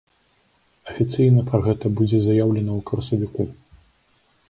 [0.93, 3.51] Афіцыйна пра гэта будзе заяўлена ў красавіку.